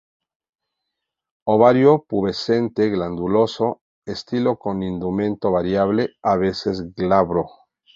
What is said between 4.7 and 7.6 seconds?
indumento variable, a veces glabro.